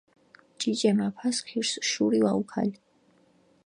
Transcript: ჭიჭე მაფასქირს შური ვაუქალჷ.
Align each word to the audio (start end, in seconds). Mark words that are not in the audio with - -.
ჭიჭე 0.59 0.91
მაფასქირს 0.97 1.71
შური 1.89 2.19
ვაუქალჷ. 2.23 2.75